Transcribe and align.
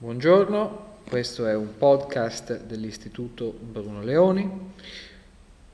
Buongiorno, 0.00 1.00
questo 1.08 1.48
è 1.48 1.56
un 1.56 1.76
podcast 1.76 2.62
dell'Istituto 2.62 3.50
Bruno 3.50 4.00
Leoni. 4.00 4.48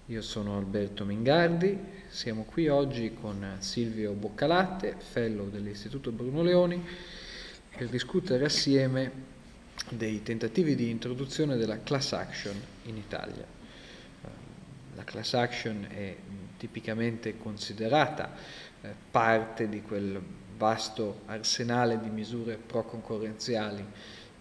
Io 0.07 0.23
sono 0.23 0.57
Alberto 0.57 1.04
Mingardi, 1.04 1.79
siamo 2.08 2.45
qui 2.45 2.68
oggi 2.68 3.13
con 3.21 3.57
Silvio 3.58 4.13
Boccalatte, 4.13 4.97
fellow 4.97 5.50
dell'Istituto 5.50 6.10
Bruno 6.10 6.41
Leoni, 6.41 6.83
per 7.76 7.91
discutere 7.91 8.46
assieme 8.46 9.12
dei 9.91 10.23
tentativi 10.23 10.75
di 10.75 10.88
introduzione 10.88 11.59
della 11.59 11.82
class 11.82 12.12
action 12.12 12.59
in 12.84 12.96
Italia. 12.96 13.45
La 14.95 15.04
class 15.04 15.34
action 15.34 15.86
è 15.91 16.16
tipicamente 16.56 17.36
considerata 17.36 18.34
eh, 18.80 18.88
parte 19.11 19.68
di 19.68 19.82
quel 19.82 20.18
vasto 20.57 21.21
arsenale 21.27 22.00
di 22.00 22.11
misure 22.11 22.57
pro-concorrenziali 22.57 23.84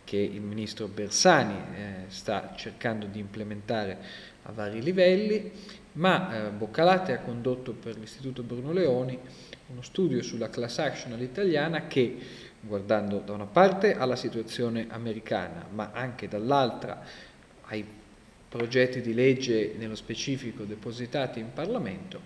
che 0.03 0.17
il 0.17 0.41
ministro 0.41 0.87
Bersani 0.87 1.55
eh, 1.75 1.93
sta 2.07 2.53
cercando 2.55 3.05
di 3.05 3.19
implementare 3.19 3.97
a 4.43 4.51
vari 4.51 4.81
livelli, 4.81 5.51
ma 5.93 6.47
eh, 6.47 6.49
Boccalate 6.49 7.13
ha 7.13 7.19
condotto 7.19 7.71
per 7.73 7.97
l'Istituto 7.97 8.43
Bruno 8.43 8.71
Leoni 8.71 9.17
uno 9.67 9.81
studio 9.81 10.21
sulla 10.21 10.49
class 10.49 10.79
action 10.79 11.13
all'italiana 11.13 11.87
che, 11.87 12.17
guardando 12.59 13.19
da 13.19 13.33
una 13.33 13.45
parte 13.45 13.95
alla 13.95 14.15
situazione 14.15 14.87
americana, 14.89 15.65
ma 15.71 15.91
anche 15.93 16.27
dall'altra 16.27 17.01
ai 17.67 17.85
progetti 18.49 19.01
di 19.01 19.13
legge 19.13 19.73
nello 19.77 19.95
specifico 19.95 20.63
depositati 20.63 21.39
in 21.39 21.53
Parlamento, 21.53 22.19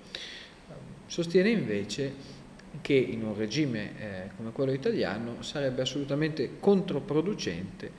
sostiene 1.06 1.50
invece 1.50 2.36
che 2.82 2.94
in 2.94 3.24
un 3.24 3.36
regime 3.36 4.00
eh, 4.00 4.30
come 4.36 4.52
quello 4.52 4.72
italiano 4.72 5.42
sarebbe 5.42 5.82
assolutamente 5.82 6.60
controproducente 6.60 7.92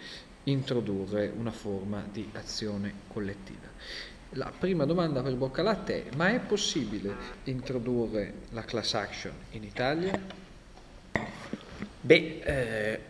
introdurre 0.45 1.33
una 1.37 1.51
forma 1.51 2.05
di 2.11 2.29
azione 2.33 2.93
collettiva. 3.09 3.67
La 4.33 4.53
prima 4.57 4.85
domanda 4.85 5.23
per 5.23 5.35
Boccalatte 5.35 6.09
è, 6.09 6.17
ma 6.17 6.29
è 6.29 6.39
possibile 6.41 7.15
introdurre 7.45 8.35
la 8.51 8.63
class 8.63 8.95
action 8.95 9.33
in 9.53 9.63
Italia? 9.63 10.21
Beh, 12.01 12.41
eh, 12.45 13.01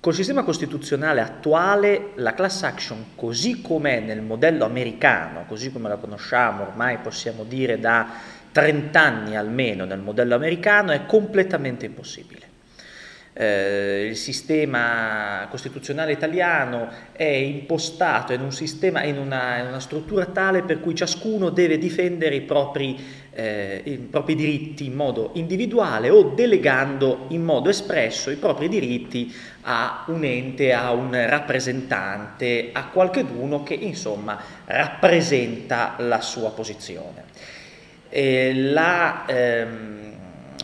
col 0.00 0.14
sistema 0.14 0.42
costituzionale 0.42 1.20
attuale 1.20 2.10
la 2.16 2.34
class 2.34 2.62
action 2.62 3.14
così 3.14 3.60
com'è 3.60 4.00
nel 4.00 4.20
modello 4.22 4.64
americano, 4.64 5.44
così 5.46 5.70
come 5.70 5.88
la 5.88 5.96
conosciamo 5.96 6.62
ormai 6.62 6.98
possiamo 6.98 7.44
dire 7.44 7.78
da 7.78 8.40
30 8.52 9.00
anni 9.00 9.36
almeno 9.36 9.84
nel 9.84 9.98
modello 9.98 10.34
americano 10.34 10.92
è 10.92 11.06
completamente 11.06 11.86
impossibile. 11.86 12.50
Eh, 13.34 14.08
il 14.10 14.16
sistema 14.16 15.46
costituzionale 15.48 16.12
italiano 16.12 16.86
è 17.12 17.24
impostato 17.24 18.34
in, 18.34 18.42
un 18.42 18.52
sistema, 18.52 19.04
in, 19.04 19.16
una, 19.16 19.56
in 19.56 19.68
una 19.68 19.80
struttura 19.80 20.26
tale 20.26 20.62
per 20.62 20.80
cui 20.80 20.94
ciascuno 20.94 21.48
deve 21.48 21.78
difendere 21.78 22.34
i 22.34 22.42
propri, 22.42 22.94
eh, 23.32 23.80
i 23.84 23.96
propri, 23.96 24.34
diritti 24.34 24.84
in 24.84 24.92
modo 24.92 25.30
individuale 25.32 26.10
o 26.10 26.34
delegando 26.34 27.24
in 27.28 27.42
modo 27.42 27.70
espresso 27.70 28.28
i 28.28 28.36
propri 28.36 28.68
diritti 28.68 29.34
a 29.62 30.04
un 30.08 30.24
ente, 30.24 30.74
a 30.74 30.92
un 30.92 31.12
rappresentante, 31.26 32.68
a 32.70 32.88
qualcheduno 32.88 33.62
che 33.62 33.72
insomma 33.72 34.38
rappresenta 34.66 35.94
la 36.00 36.20
sua 36.20 36.50
posizione 36.50 37.24
eh, 38.14 38.52
la, 38.54 39.24
ehm, 39.26 40.12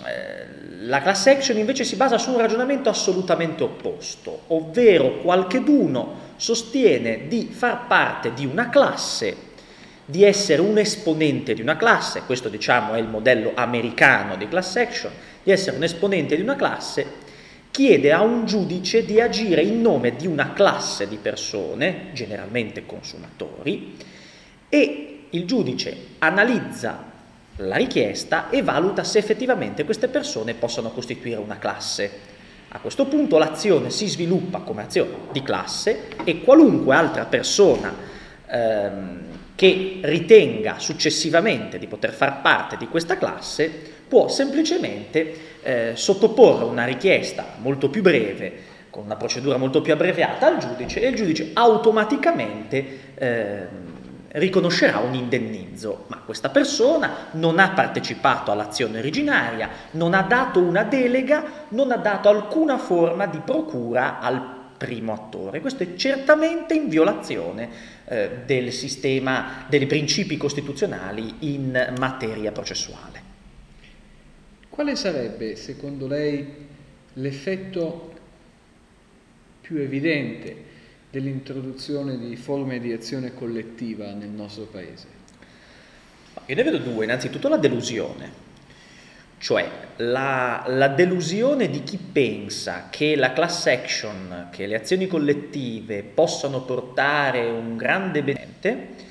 eh, 0.07 0.47
la 0.83 1.01
class 1.01 1.27
action 1.29 1.57
invece 1.57 1.83
si 1.83 1.97
basa 1.97 2.19
su 2.19 2.31
un 2.31 2.39
ragionamento 2.39 2.91
assolutamente 2.91 3.63
opposto, 3.63 4.43
ovvero 4.49 5.17
qualcheduno 5.21 6.27
sostiene 6.37 7.27
di 7.27 7.49
far 7.51 7.87
parte 7.87 8.35
di 8.35 8.45
una 8.45 8.69
classe, 8.69 9.47
di 10.05 10.25
essere 10.25 10.61
un 10.61 10.77
esponente 10.77 11.55
di 11.55 11.63
una 11.63 11.77
classe, 11.77 12.23
questo 12.27 12.51
diciamo 12.51 12.93
è 12.93 12.99
il 12.99 13.09
modello 13.09 13.53
americano 13.55 14.37
di 14.37 14.47
class 14.47 14.77
action, 14.77 15.11
di 15.43 15.51
essere 15.51 15.77
un 15.77 15.83
esponente 15.83 16.37
di 16.37 16.43
una 16.43 16.57
classe, 16.57 17.27
chiede 17.71 18.13
a 18.13 18.23
un 18.23 18.45
giudice 18.45 19.07
di 19.07 19.21
agire 19.21 19.63
in 19.63 19.81
nome 19.81 20.17
di 20.17 20.27
una 20.27 20.53
classe 20.53 21.09
di 21.09 21.17
persone, 21.17 22.11
generalmente 22.13 22.85
consumatori, 22.85 23.97
e 24.69 25.27
il 25.31 25.45
giudice 25.45 25.97
analizza 26.19 27.17
la 27.59 27.77
richiesta 27.77 28.51
e 28.51 28.63
valuta 28.63 29.05
se 29.05 29.19
effettivamente 29.19 29.85
queste 29.85 30.09
persone 30.09 30.55
possano 30.55 30.91
costituire 30.91 31.41
una 31.41 31.59
classe. 31.59 32.37
A 32.69 32.81
questo 32.81 33.07
punto 33.07 33.39
l'azione 33.39 33.91
si 33.91 34.07
sviluppa 34.07 34.59
come 34.59 34.83
azione 34.83 35.13
di 35.33 35.43
classe 35.43 36.09
e 36.25 36.43
qualunque 36.43 36.95
altra 36.95 37.25
persona 37.25 37.95
ehm, 38.47 39.21
che 39.55 40.01
ritenga 40.03 40.79
successivamente 40.79 41.79
di 41.79 41.87
poter 41.87 42.13
far 42.13 42.43
parte 42.43 42.77
di 42.77 42.87
questa 42.87 43.17
classe 43.17 43.69
può 44.07 44.29
semplicemente 44.29 45.35
eh, 45.63 45.93
sottoporre 45.95 46.65
una 46.65 46.85
richiesta 46.85 47.55
molto 47.59 47.89
più 47.89 48.03
breve, 48.03 48.77
con 48.91 49.05
una 49.05 49.17
procedura 49.17 49.57
molto 49.57 49.81
più 49.81 49.93
abbreviata 49.93 50.47
al 50.47 50.59
giudice 50.59 51.01
e 51.01 51.09
il 51.09 51.15
giudice 51.17 51.51
automaticamente 51.55 52.99
eh, 53.15 53.67
riconoscerà 54.39 54.99
un 54.99 55.15
indennizzo, 55.15 56.05
ma 56.09 56.19
questa 56.25 56.49
persona 56.49 57.29
non 57.33 57.59
ha 57.59 57.71
partecipato 57.71 58.51
all'azione 58.51 58.99
originaria, 58.99 59.69
non 59.93 60.15
ha 60.15 60.23
dato 60.23 60.61
una 60.61 60.85
delega, 60.85 61.67
non 61.69 61.93
ha 61.93 61.97
dato 61.97 62.29
alcuna 62.29 62.79
forma 62.79 63.27
di 63.27 63.41
procura 63.45 64.21
al 64.21 64.57
primo 64.77 65.13
attore. 65.13 65.61
Questo 65.61 65.83
è 65.83 65.95
certamente 65.97 66.75
in 66.75 66.89
violazione 66.89 67.69
eh, 68.07 68.31
del 68.47 68.73
sistema, 68.73 69.67
dei 69.69 69.87
principi 69.87 70.37
costituzionali 70.37 71.35
in 71.41 71.95
materia 71.99 72.53
processuale. 72.53 73.23
Quale 74.69 74.95
sarebbe, 74.95 75.57
secondo 75.57 76.07
lei, 76.07 76.67
l'effetto 77.15 78.13
più 79.61 79.79
evidente 79.79 80.67
dell'introduzione 81.11 82.19
di 82.19 82.37
forme 82.37 82.81
di 82.81 82.93
azione 82.93 83.35
collettiva 83.35 84.13
nel 84.13 84.29
nostro 84.29 84.65
paese? 84.65 85.07
Io 86.47 86.55
ne 86.55 86.63
vedo 86.63 86.79
due, 86.79 87.05
innanzitutto 87.05 87.49
la 87.49 87.57
delusione, 87.57 88.47
cioè 89.39 89.69
la, 89.97 90.65
la, 90.67 90.89
delusione 90.89 91.69
di 91.69 91.83
chi 91.83 91.99
pensa 91.99 92.89
che 92.91 93.17
la 93.17 93.33
class 93.33 93.67
action, 93.67 94.49
che 94.51 94.67
le 94.67 94.77
azioni 94.77 95.07
collettive 95.07 96.03
possano 96.03 96.63
portare 96.63 97.47
un 97.47 97.77
grande 97.77 98.23
benessere 98.23 99.07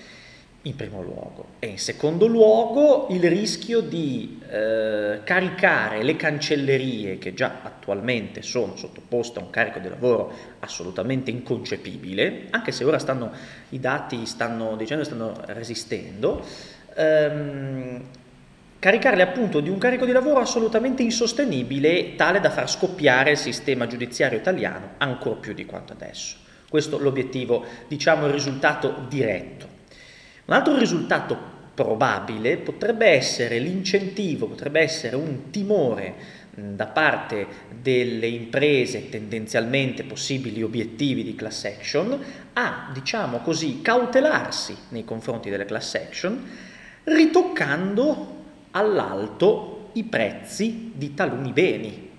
in 0.68 0.76
primo 0.76 1.02
luogo 1.02 1.46
e 1.60 1.68
in 1.68 1.80
secondo 1.80 2.28
luogo 2.28 3.08
il 3.10 3.28
rischio 3.28 3.80
di 3.80 4.40
eh, 4.50 5.22
caricare 5.24 6.04
le 6.04 6.16
cancellerie 6.16 7.18
che 7.18 7.34
già 7.34 7.60
attualmente 7.64 8.42
sono 8.42 8.76
sottoposte 8.76 9.40
a 9.40 9.44
un 9.44 9.50
carico 9.50 9.80
di 9.80 9.88
lavoro 9.88 10.32
assolutamente 10.60 11.32
inconcepibile, 11.32 12.48
anche 12.50 12.72
se 12.72 12.84
ora 12.84 13.00
stanno, 13.00 13.32
i 13.70 13.80
dati 13.80 14.26
stanno 14.26 14.76
dicendo 14.76 15.06
stanno 15.06 15.34
resistendo, 15.48 16.46
ehm, 16.96 18.02
caricarle 18.80 19.22
appunto 19.22 19.62
di 19.62 19.70
un 19.70 19.78
carico 19.78 20.06
di 20.06 20.12
lavoro 20.12 20.42
assolutamente 20.42 21.02
insostenibile, 21.02 22.16
tale 22.16 22.42
da 22.42 22.50
far 22.50 22.70
scoppiare 22.70 23.32
il 23.32 23.38
sistema 23.38 23.88
giudiziario 23.88 24.38
italiano 24.38 24.92
ancora 24.98 25.40
più 25.40 25.54
di 25.54 25.66
quanto 25.66 25.94
adesso. 25.94 26.36
Questo 26.70 27.00
è 27.00 27.02
l'obiettivo, 27.02 27.64
diciamo 27.88 28.26
il 28.28 28.34
risultato 28.34 29.06
diretto. 29.08 29.77
Un 30.48 30.54
altro 30.54 30.78
risultato 30.78 31.38
probabile 31.74 32.56
potrebbe 32.56 33.08
essere 33.08 33.60
l'incentivo, 33.60 34.48
potrebbe 34.48 34.80
essere 34.80 35.18
un 35.18 35.50
timore 35.52 36.16
da 36.56 36.88
parte 36.88 37.46
delle 37.82 38.28
imprese 38.28 39.10
tendenzialmente 39.10 40.04
possibili 40.04 40.64
obiettivi 40.64 41.24
di 41.24 41.36
class 41.36 41.66
action 41.66 42.18
a, 42.54 42.90
diciamo 42.94 43.40
così, 43.40 43.82
cautelarsi 43.82 44.76
nei 44.90 45.04
confronti 45.04 45.50
delle 45.50 45.66
class 45.66 45.96
action, 45.96 46.42
ritoccando 47.04 48.44
all'alto 48.72 49.90
i 49.94 50.06
prezzi 50.06 50.94
di 50.96 51.14
taluni 51.14 51.52
beni. 51.52 52.10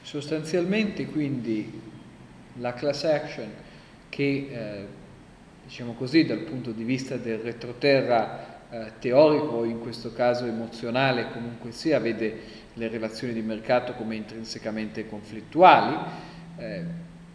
Sostanzialmente 0.00 1.04
quindi 1.04 1.70
la 2.54 2.72
class 2.72 3.04
action 3.04 3.52
che 4.08 4.48
eh, 4.50 4.97
diciamo 5.68 5.92
così, 5.92 6.24
dal 6.24 6.38
punto 6.38 6.72
di 6.72 6.82
vista 6.82 7.16
del 7.16 7.40
retroterra 7.40 8.56
eh, 8.70 8.92
teorico 9.00 9.64
in 9.64 9.80
questo 9.80 10.14
caso 10.14 10.46
emozionale, 10.46 11.30
comunque 11.30 11.72
sia, 11.72 12.00
vede 12.00 12.40
le 12.72 12.88
relazioni 12.88 13.34
di 13.34 13.42
mercato 13.42 13.92
come 13.92 14.16
intrinsecamente 14.16 15.06
conflittuali, 15.06 15.94
eh, 16.56 16.84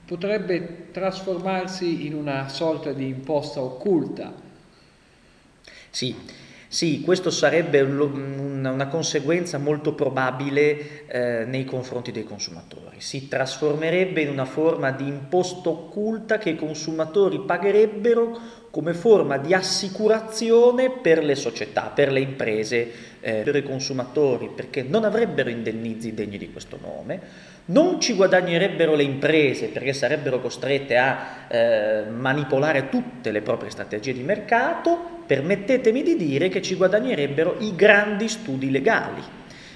potrebbe 0.03 0.87
trasformarsi 0.89 2.07
in 2.07 2.15
una 2.15 2.49
sorta 2.49 2.91
di 2.91 3.07
imposta 3.07 3.61
occulta. 3.61 4.33
Sì, 5.91 6.15
Sì, 6.73 7.01
questo 7.01 7.29
sarebbe 7.29 7.81
una 7.81 8.87
conseguenza 8.87 9.59
molto 9.59 9.93
probabile 9.93 11.05
eh, 11.05 11.45
nei 11.45 11.65
confronti 11.65 12.11
dei 12.11 12.23
consumatori. 12.23 12.99
Si 12.99 13.27
trasformerebbe 13.27 14.21
in 14.21 14.29
una 14.29 14.45
forma 14.45 14.89
di 14.89 15.05
imposta 15.05 15.69
occulta 15.69 16.39
che 16.39 16.49
i 16.49 16.55
consumatori 16.55 17.41
pagherebbero 17.41 18.39
come 18.73 18.95
forma 18.95 19.37
di 19.37 19.53
assicurazione 19.53 20.89
per 20.89 21.23
le 21.23 21.35
società, 21.35 21.91
per 21.93 22.11
le 22.11 22.21
imprese, 22.21 22.91
eh, 23.21 23.41
per 23.43 23.55
i 23.55 23.61
consumatori, 23.61 24.49
perché 24.49 24.81
non 24.81 25.03
avrebbero 25.03 25.51
indennizi 25.51 26.15
degni 26.15 26.39
di 26.39 26.51
questo 26.51 26.79
nome 26.81 27.51
non 27.65 28.01
ci 28.01 28.15
guadagnerebbero 28.15 28.95
le 28.95 29.03
imprese 29.03 29.67
perché 29.67 29.93
sarebbero 29.93 30.41
costrette 30.41 30.97
a 30.97 31.45
eh, 31.47 32.03
manipolare 32.09 32.89
tutte 32.89 33.31
le 33.31 33.41
proprie 33.41 33.69
strategie 33.69 34.11
di 34.11 34.23
mercato, 34.23 35.21
permettetemi 35.25 36.03
di 36.03 36.17
dire 36.17 36.49
che 36.49 36.61
ci 36.61 36.75
guadagnerebbero 36.75 37.57
i 37.59 37.75
grandi 37.75 38.27
studi 38.27 38.69
legali, 38.69 39.21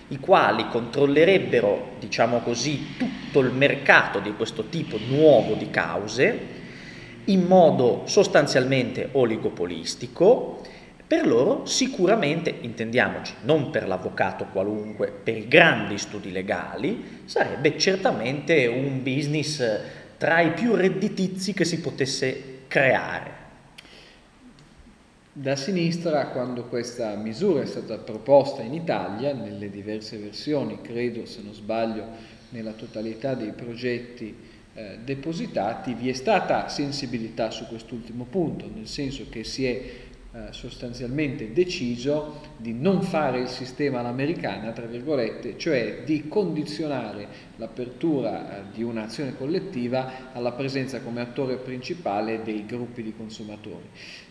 i 0.10 0.20
quali 0.20 0.68
controllerebbero, 0.68 1.92
diciamo 2.00 2.40
così, 2.40 2.96
tutto 2.98 3.40
il 3.40 3.52
mercato 3.52 4.20
di 4.20 4.34
questo 4.34 4.66
tipo 4.70 4.98
nuovo 5.08 5.54
di 5.54 5.70
cause 5.70 6.56
in 7.28 7.44
modo 7.44 8.04
sostanzialmente 8.06 9.10
oligopolistico 9.14 10.62
per 11.08 11.26
loro 11.26 11.66
sicuramente, 11.66 12.54
intendiamoci, 12.62 13.34
non 13.44 13.70
per 13.70 13.88
l'avvocato 13.88 14.46
qualunque, 14.52 15.10
per 15.10 15.38
i 15.38 15.48
grandi 15.48 15.98
studi 15.98 16.34
legali, 16.34 17.22
sarebbe 17.24 17.78
certamente 17.78 18.68
un 18.68 19.02
business 19.02 19.80
tra 20.18 20.42
i 20.42 20.52
più 20.52 20.76
redditizi 20.76 21.54
che 21.54 21.64
si 21.64 21.80
potesse 21.80 22.64
creare. 22.68 23.36
Da 25.32 25.56
sinistra, 25.56 26.28
quando 26.28 26.64
questa 26.64 27.16
misura 27.16 27.62
è 27.62 27.66
stata 27.68 27.98
proposta 28.00 28.62
in 28.62 28.74
Italia, 28.74 29.34
nelle 29.34 29.70
diverse 29.70 30.18
versioni, 30.18 30.82
credo 30.82 31.26
se 31.26 31.42
non 31.42 31.54
sbaglio 31.54 32.06
nella 32.50 32.72
totalità 32.72 33.34
dei 33.34 33.52
progetti 33.52 34.36
eh, 34.78 35.00
depositati, 35.04 35.96
vi 35.96 36.08
è 36.08 36.14
stata 36.14 36.68
sensibilità 36.68 37.50
su 37.50 37.66
quest'ultimo 37.66 38.26
punto, 38.26 38.70
nel 38.72 38.88
senso 38.88 39.26
che 39.28 39.44
si 39.44 39.66
è 39.66 39.72
eh, 39.72 40.52
sostanzialmente 40.52 41.52
deciso 41.52 42.42
di 42.58 42.74
non 42.74 43.02
fare 43.02 43.40
il 43.40 43.48
sistema 43.48 44.02
all'americana, 44.02 44.72
tra 44.74 44.86
virgolette, 44.86 45.58
cioè 45.58 46.04
di 46.06 46.28
condizionare 46.28 47.28
l'apertura 47.56 48.60
eh, 48.60 48.64
di 48.72 48.84
un'azione 48.84 49.36
collettiva 49.36 50.32
alla 50.32 50.52
presenza 50.52 51.02
come 51.02 51.22
attore 51.22 51.56
principale 51.56 52.44
dei 52.44 52.64
gruppi 52.68 53.02
di 53.02 53.16
consumatori. 53.18 53.90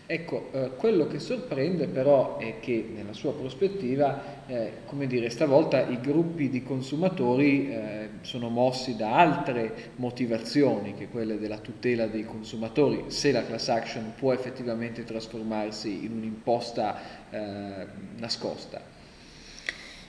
Ecco, 0.09 0.51
eh, 0.53 0.71
quello 0.77 1.05
che 1.05 1.19
sorprende 1.19 1.85
però 1.87 2.37
è 2.37 2.61
che 2.61 2.91
nella 2.93 3.11
sua 3.11 3.33
prospettiva, 3.33 4.45
eh, 4.47 4.71
come 4.85 5.05
dire, 5.05 5.29
stavolta 5.29 5.85
i 5.85 5.99
gruppi 5.99 6.47
di 6.47 6.63
consumatori 6.63 7.69
eh, 7.69 8.09
sono 8.21 8.47
mossi 8.47 8.95
da 8.95 9.17
altre 9.17 9.91
motivazioni 9.97 10.93
che 10.93 11.09
quelle 11.09 11.37
della 11.37 11.57
tutela 11.57 12.07
dei 12.07 12.23
consumatori, 12.23 13.03
se 13.07 13.33
la 13.33 13.43
class 13.45 13.67
action 13.67 14.13
può 14.17 14.31
effettivamente 14.31 15.03
trasformarsi 15.03 16.05
in 16.05 16.13
un'imposta 16.13 17.29
eh, 17.29 17.87
nascosta. 18.17 18.96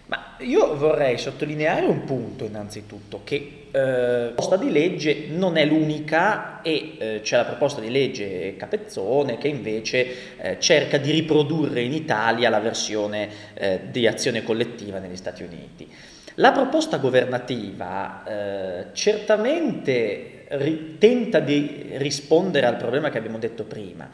Ma 0.08 0.36
io 0.38 0.74
vorrei 0.74 1.18
sottolineare 1.18 1.84
un 1.84 2.04
punto 2.04 2.44
innanzitutto, 2.44 3.20
che 3.24 3.66
eh, 3.70 3.80
la 3.80 4.26
proposta 4.28 4.56
di 4.56 4.72
legge 4.72 5.26
non 5.28 5.58
è 5.58 5.66
l'unica 5.66 6.62
e 6.62 6.94
eh, 6.98 7.20
c'è 7.22 7.36
la 7.36 7.44
proposta 7.44 7.82
di 7.82 7.90
legge 7.90 8.56
Capezzone 8.56 9.36
che 9.36 9.48
invece 9.48 10.38
eh, 10.38 10.56
cerca 10.60 10.96
di 10.96 11.10
riprodurre 11.10 11.82
in 11.82 11.92
Italia 11.92 12.48
la 12.48 12.60
versione 12.60 13.28
eh, 13.52 13.80
di 13.90 14.06
azione 14.06 14.42
collettiva 14.42 14.98
negli 14.98 15.16
Stati 15.16 15.42
Uniti. 15.42 15.86
La 16.36 16.52
proposta 16.52 16.96
governativa 16.96 18.22
eh, 18.24 18.86
certamente 18.94 20.46
ri- 20.48 20.96
tenta 20.96 21.40
di 21.40 21.90
rispondere 21.96 22.64
al 22.64 22.76
problema 22.76 23.10
che 23.10 23.18
abbiamo 23.18 23.38
detto 23.38 23.64
prima, 23.64 24.08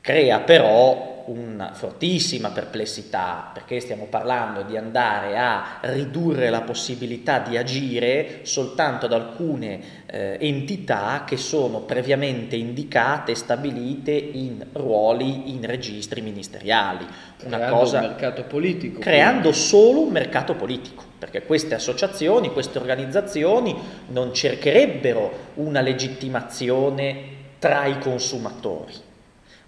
crea 0.00 0.38
però 0.40 1.17
una 1.28 1.72
fortissima 1.74 2.50
perplessità 2.50 3.50
perché 3.52 3.80
stiamo 3.80 4.06
parlando 4.06 4.62
di 4.62 4.76
andare 4.76 5.36
a 5.36 5.78
ridurre 5.82 6.48
la 6.50 6.62
possibilità 6.62 7.38
di 7.40 7.56
agire 7.56 8.40
soltanto 8.42 9.06
ad 9.06 9.12
alcune 9.12 9.80
eh, 10.06 10.38
entità 10.40 11.24
che 11.26 11.36
sono 11.36 11.80
previamente 11.80 12.56
indicate 12.56 13.32
e 13.32 13.34
stabilite 13.34 14.12
in 14.12 14.64
ruoli, 14.72 15.52
in 15.52 15.64
registri 15.66 16.20
ministeriali. 16.22 17.06
Una 17.44 17.56
creando 17.56 17.76
cosa, 17.76 17.98
un 18.00 18.06
mercato 18.06 18.42
politico. 18.44 19.00
Creando 19.00 19.50
quindi. 19.50 19.58
solo 19.58 20.00
un 20.00 20.10
mercato 20.10 20.54
politico, 20.54 21.04
perché 21.18 21.42
queste 21.42 21.74
associazioni, 21.74 22.52
queste 22.52 22.78
organizzazioni 22.78 23.76
non 24.08 24.32
cercherebbero 24.32 25.52
una 25.54 25.80
legittimazione 25.80 27.36
tra 27.58 27.86
i 27.86 27.98
consumatori 27.98 29.06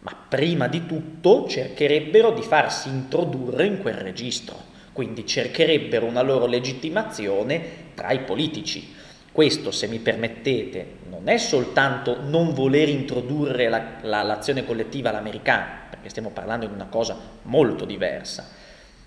ma 0.01 0.17
prima 0.29 0.67
di 0.67 0.87
tutto 0.87 1.47
cercherebbero 1.47 2.33
di 2.33 2.43
farsi 2.43 2.89
introdurre 2.89 3.67
in 3.67 3.81
quel 3.81 3.95
registro, 3.95 4.57
quindi 4.93 5.27
cercherebbero 5.27 6.07
una 6.07 6.23
loro 6.23 6.47
legittimazione 6.47 7.89
tra 7.95 8.11
i 8.11 8.21
politici. 8.21 8.95
Questo, 9.33 9.71
se 9.71 9.87
mi 9.87 9.99
permettete, 9.99 10.87
non 11.09 11.29
è 11.29 11.37
soltanto 11.37 12.19
non 12.21 12.53
voler 12.53 12.89
introdurre 12.89 13.69
la, 13.69 13.83
la, 14.03 14.23
l'azione 14.23 14.65
collettiva 14.65 15.11
all'americana, 15.11 15.87
perché 15.91 16.09
stiamo 16.09 16.31
parlando 16.31 16.67
di 16.67 16.73
una 16.73 16.87
cosa 16.87 17.17
molto 17.43 17.85
diversa, 17.85 18.49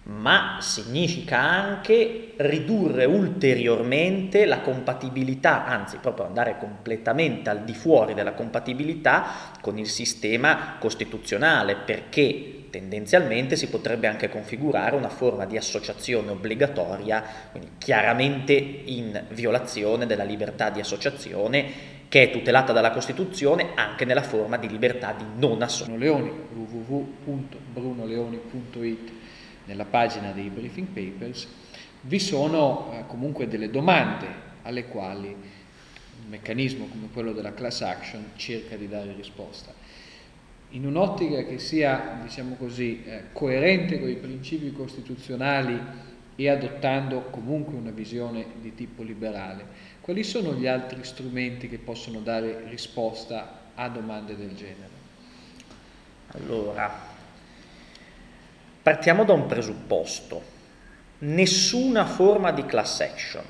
ma 0.06 0.58
significa 0.60 1.40
anche 1.40 2.34
ridurre 2.38 3.06
ulteriormente 3.06 4.46
la 4.46 4.60
compatibilità, 4.60 5.66
anzi 5.66 5.98
proprio 5.98 6.26
andare 6.26 6.58
completamente 6.60 7.50
al 7.50 7.64
di 7.64 7.74
fuori 7.74 8.14
della 8.14 8.34
compatibilità 8.34 9.52
con 9.62 9.78
il 9.78 9.88
sistema 9.88 10.76
costituzionale, 10.78 11.76
perché 11.76 12.66
tendenzialmente 12.70 13.56
si 13.56 13.70
potrebbe 13.70 14.08
anche 14.08 14.30
configurare 14.30 14.96
una 14.96 15.10
forma 15.10 15.46
di 15.46 15.58
associazione 15.58 16.32
obbligatoria, 16.32 17.24
quindi 17.52 17.72
chiaramente 17.78 18.54
in 18.54 19.26
violazione 19.30 20.06
della 20.06 20.24
libertà 20.24 20.70
di 20.70 20.80
associazione 20.80 21.92
che 22.10 22.24
è 22.24 22.32
tutelata 22.32 22.74
dalla 22.74 22.92
Costituzione 22.92 23.70
anche 23.76 24.06
nella 24.06 24.22
forma 24.22 24.58
di 24.58 24.68
libertà 24.68 25.16
di 25.18 25.24
non 25.38 25.62
associazione. 25.62 26.32
www.brunoleoni.it 26.54 29.22
nella 29.66 29.86
pagina 29.86 30.32
dei 30.32 30.50
briefing 30.50 30.88
papers, 30.88 31.48
vi 32.02 32.20
sono 32.20 32.92
eh, 32.92 33.04
comunque 33.08 33.48
delle 33.48 33.70
domande 33.70 34.28
alle 34.64 34.86
quali 34.86 35.28
un 35.28 36.30
meccanismo 36.30 36.86
come 36.86 37.10
quello 37.12 37.34
della 37.34 37.54
class 37.54 37.82
action 37.82 38.32
cerca 38.36 38.76
di 38.76 38.88
dare 38.88 39.14
risposta. 39.14 39.74
In 40.70 40.86
un'ottica 40.86 41.44
che 41.44 41.60
sia, 41.60 42.20
diciamo 42.24 42.56
così, 42.56 43.04
eh, 43.04 43.24
coerente 43.32 44.00
con 44.00 44.10
i 44.10 44.16
principi 44.16 44.72
costituzionali 44.72 45.80
e 46.36 46.50
adottando 46.50 47.26
comunque 47.30 47.76
una 47.76 47.92
visione 47.92 48.46
di 48.60 48.74
tipo 48.74 49.04
liberale, 49.04 49.66
quali 50.02 50.24
sono 50.24 50.54
gli 50.54 50.66
altri 50.66 51.04
strumenti 51.04 51.70
che 51.70 51.78
possono 51.78 52.20
dare 52.22 52.64
risposta 52.70 53.72
a 53.76 53.88
domande 53.88 54.36
del 54.36 54.56
genere? 54.56 55.02
Allora, 56.30 57.13
Partiamo 58.84 59.24
da 59.24 59.32
un 59.32 59.46
presupposto. 59.46 60.52
Nessuna 61.20 62.06
forma 62.06 62.52
di 62.52 62.66
class 62.66 63.00
action 63.00 63.46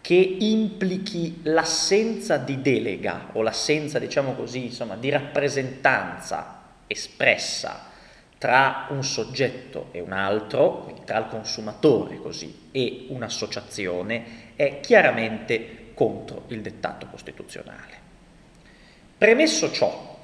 che 0.00 0.16
implichi 0.16 1.42
l'assenza 1.44 2.38
di 2.38 2.60
delega 2.60 3.28
o 3.34 3.42
l'assenza, 3.42 4.00
diciamo 4.00 4.32
così, 4.32 4.64
insomma, 4.64 4.96
di 4.96 5.10
rappresentanza 5.10 6.60
espressa 6.88 7.90
tra 8.36 8.88
un 8.88 9.04
soggetto 9.04 9.90
e 9.92 10.00
un 10.00 10.10
altro, 10.10 10.82
quindi 10.82 11.02
tra 11.04 11.18
il 11.18 11.28
consumatore 11.28 12.16
così 12.16 12.70
e 12.72 13.06
un'associazione, 13.10 14.54
è 14.56 14.80
chiaramente 14.80 15.92
contro 15.94 16.46
il 16.48 16.62
dettato 16.62 17.06
costituzionale. 17.06 17.96
Premesso 19.16 19.70
ciò, 19.70 20.18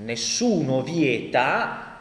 nessuno 0.00 0.82
vieta 0.82 1.95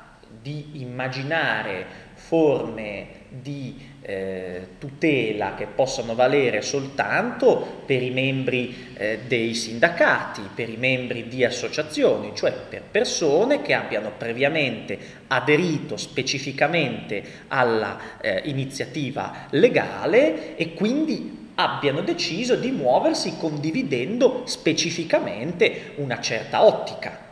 di 0.45 0.81
immaginare 0.81 2.03
forme 2.13 3.07
di 3.29 3.75
eh, 4.03 4.67
tutela 4.77 5.55
che 5.55 5.65
possano 5.65 6.13
valere 6.13 6.61
soltanto 6.61 7.81
per 7.83 8.03
i 8.03 8.11
membri 8.11 8.93
eh, 8.95 9.21
dei 9.27 9.55
sindacati, 9.55 10.41
per 10.53 10.69
i 10.69 10.77
membri 10.77 11.27
di 11.27 11.43
associazioni, 11.43 12.33
cioè 12.35 12.53
per 12.69 12.83
persone 12.91 13.63
che 13.63 13.73
abbiano 13.73 14.11
previamente 14.15 14.99
aderito 15.27 15.97
specificamente 15.97 17.23
alla 17.47 18.21
eh, 18.21 18.43
legale 19.49 20.55
e 20.57 20.75
quindi 20.75 21.49
abbiano 21.55 22.01
deciso 22.01 22.55
di 22.55 22.69
muoversi 22.69 23.37
condividendo 23.39 24.43
specificamente 24.45 25.93
una 25.95 26.19
certa 26.19 26.63
ottica 26.63 27.24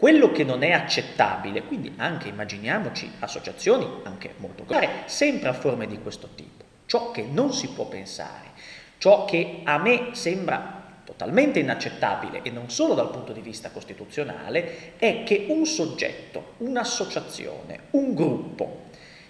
Quello 0.00 0.32
che 0.32 0.44
non 0.44 0.62
è 0.62 0.70
accettabile, 0.70 1.64
quindi 1.64 1.92
anche 1.98 2.28
immaginiamoci 2.28 3.12
associazioni 3.18 3.86
anche 4.04 4.32
molto 4.38 4.64
chiare, 4.64 5.02
sempre 5.04 5.50
a 5.50 5.52
forme 5.52 5.86
di 5.86 5.98
questo 5.98 6.30
tipo, 6.34 6.64
ciò 6.86 7.10
che 7.10 7.20
non 7.20 7.52
si 7.52 7.68
può 7.68 7.84
pensare, 7.84 8.46
ciò 8.96 9.26
che 9.26 9.60
a 9.62 9.76
me 9.76 10.08
sembra 10.12 11.02
totalmente 11.04 11.58
inaccettabile 11.58 12.40
e 12.40 12.48
non 12.48 12.70
solo 12.70 12.94
dal 12.94 13.10
punto 13.10 13.34
di 13.34 13.42
vista 13.42 13.68
costituzionale, 13.68 14.94
è 14.96 15.22
che 15.22 15.44
un 15.50 15.66
soggetto, 15.66 16.54
un'associazione, 16.56 17.80
un 17.90 18.14
gruppo 18.14 18.84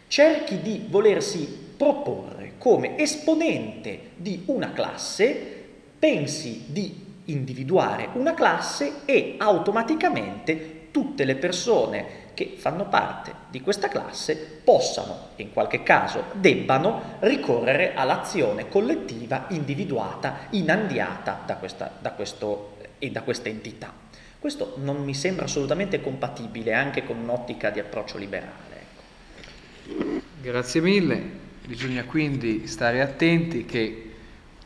cerchi 0.07 0.61
di 0.61 0.87
volersi 0.89 1.73
proporre 1.77 2.53
come 2.59 2.97
esponente 2.97 4.11
di 4.15 4.45
una 4.47 4.73
classe, 4.73 5.65
pensi 5.99 6.67
di 6.69 7.10
individuare 7.31 8.09
una 8.15 8.35
classe 8.35 9.05
e 9.05 9.35
automaticamente 9.39 10.89
tutte 10.91 11.25
le 11.25 11.37
persone 11.37 12.29
che 12.35 12.55
fanno 12.57 12.87
parte 12.87 13.33
di 13.51 13.61
questa 13.61 13.89
classe 13.89 14.61
possano, 14.65 15.29
in 15.37 15.53
qualche 15.53 15.83
caso 15.83 16.25
debbano, 16.33 17.17
ricorrere 17.21 17.95
all'azione 17.95 18.69
collettiva 18.69 19.47
individuata, 19.51 20.47
inandiata 20.51 21.41
da 21.45 21.57
questa, 21.57 21.91
da 22.01 22.13
questo, 22.13 22.77
e 22.99 23.11
da 23.11 23.23
questa 23.23 23.49
entità. 23.49 23.93
Questo 24.39 24.75
non 24.79 25.05
mi 25.05 25.15
sembra 25.15 25.45
assolutamente 25.45 26.01
compatibile 26.01 26.73
anche 26.73 27.05
con 27.05 27.19
un'ottica 27.19 27.69
di 27.71 27.79
approccio 27.79 28.17
liberale. 28.17 28.79
Ecco. 29.87 30.23
Grazie 30.41 30.81
mille, 30.81 31.23
bisogna 31.67 32.05
quindi 32.05 32.67
stare 32.67 33.03
attenti 33.03 33.67
che 33.67 34.10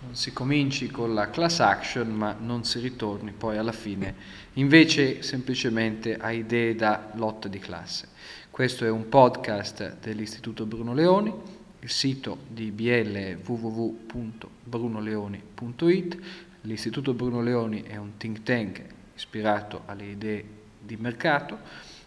non 0.04 0.14
si 0.14 0.34
cominci 0.34 0.90
con 0.90 1.14
la 1.14 1.30
class 1.30 1.60
action 1.60 2.08
ma 2.08 2.36
non 2.38 2.64
si 2.64 2.78
ritorni 2.78 3.32
poi 3.32 3.56
alla 3.56 3.72
fine 3.72 4.42
invece 4.54 5.22
semplicemente 5.22 6.16
a 6.16 6.30
idee 6.30 6.74
da 6.74 7.10
lotta 7.14 7.48
di 7.48 7.58
classe. 7.58 8.08
Questo 8.50 8.84
è 8.84 8.90
un 8.90 9.08
podcast 9.08 9.96
dell'Istituto 10.00 10.66
Bruno 10.66 10.92
Leoni, 10.94 11.32
il 11.80 11.90
sito 11.90 12.38
di 12.46 12.70
BL 12.70 13.14
è 13.14 13.36
www.brunoleoni.it, 13.44 16.18
l'Istituto 16.60 17.14
Bruno 17.14 17.42
Leoni 17.42 17.82
è 17.82 17.96
un 17.96 18.16
think 18.16 18.42
tank 18.42 18.82
ispirato 19.16 19.82
alle 19.86 20.04
idee 20.04 20.44
di 20.78 20.96
mercato 20.96 21.58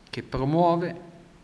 che 0.09 0.23
promuove 0.23 0.95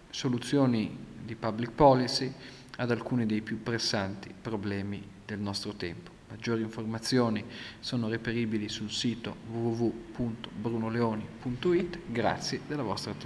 soluzioni 0.09 0.97
di 1.25 1.35
public 1.35 1.71
policy 1.71 2.31
ad 2.77 2.91
alcuni 2.91 3.25
dei 3.25 3.41
più 3.41 3.61
pressanti 3.61 4.33
problemi 4.39 5.03
del 5.25 5.39
nostro 5.39 5.73
tempo. 5.73 6.12
Maggiori 6.33 6.63
informazioni 6.63 7.45
sono 7.79 8.09
reperibili 8.09 8.67
sul 8.67 8.89
sito 8.89 9.35
www.brunoleoni.it. 9.51 11.99
Grazie 12.07 12.61
della 12.65 12.81
vostra 12.81 13.11
attenzione. 13.11 13.21